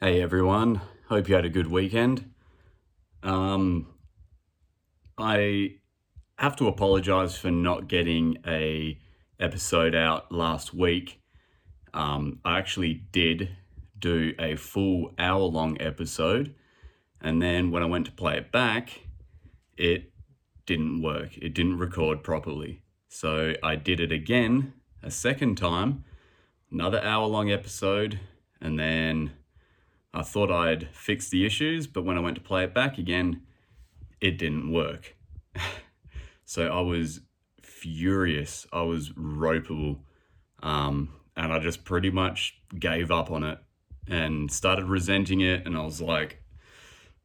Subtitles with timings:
[0.00, 2.32] Hey everyone, hope you had a good weekend.
[3.24, 3.88] Um,
[5.18, 5.78] I
[6.36, 8.96] have to apologize for not getting a
[9.40, 11.20] episode out last week.
[11.92, 13.56] Um, I actually did
[13.98, 16.54] do a full hour long episode,
[17.20, 19.00] and then when I went to play it back,
[19.76, 20.12] it
[20.64, 21.36] didn't work.
[21.38, 22.82] It didn't record properly.
[23.08, 26.04] So I did it again a second time,
[26.70, 28.20] another hour long episode,
[28.60, 29.32] and then
[30.14, 33.42] I thought I'd fix the issues, but when I went to play it back again,
[34.20, 35.16] it didn't work.
[36.44, 37.20] so I was
[37.62, 38.66] furious.
[38.72, 39.98] I was ropeable.
[40.62, 43.58] Um, and I just pretty much gave up on it
[44.08, 45.66] and started resenting it.
[45.66, 46.42] And I was like,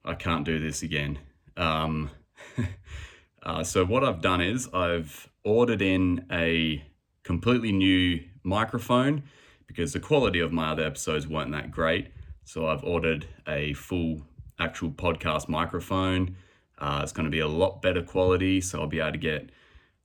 [0.05, 1.19] I can't do this again.
[1.57, 2.11] Um,
[3.43, 6.83] uh, so what I've done is I've ordered in a
[7.23, 9.23] completely new microphone
[9.65, 12.09] because the quality of my other episodes weren't that great.
[12.45, 14.25] So I've ordered a full
[14.59, 16.35] actual podcast microphone.
[16.77, 19.51] Uh, it's going to be a lot better quality, so I'll be able to get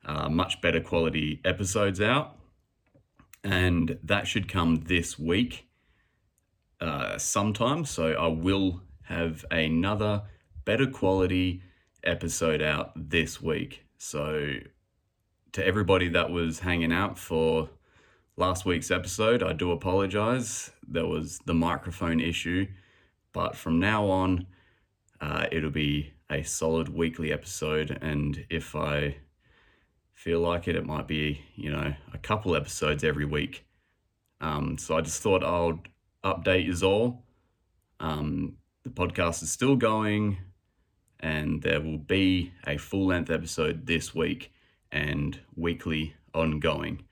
[0.04, 2.36] uh, much better quality episodes out.
[3.44, 5.66] And that should come this week
[6.80, 7.84] uh, sometime.
[7.84, 10.22] So I will have another
[10.64, 11.62] better quality
[12.04, 13.84] episode out this week.
[13.96, 14.54] So
[15.52, 17.70] to everybody that was hanging out for
[18.38, 20.70] last week's episode, I do apologize.
[20.86, 22.68] There was the microphone issue,
[23.32, 24.46] but from now on,
[25.20, 27.98] uh, it'll be a solid weekly episode.
[28.00, 29.16] And if I
[30.12, 33.66] feel like it, it might be, you know, a couple episodes every week.
[34.40, 35.80] Um, so I just thought I'll
[36.24, 37.24] update you all.
[37.98, 40.38] Um, the podcast is still going,
[41.18, 44.52] and there will be a full length episode this week
[44.92, 47.02] and weekly ongoing.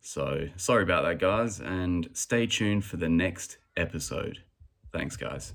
[0.00, 4.38] So sorry about that, guys, and stay tuned for the next episode.
[4.92, 5.52] Thanks, guys.